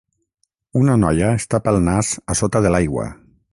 Una 0.79 0.95
noia 1.01 1.27
es 1.41 1.45
tapa 1.53 1.75
el 1.75 1.79
nas 1.89 2.11
a 2.35 2.39
sota 2.43 2.65
de 2.67 2.75
l'aigua. 2.77 3.07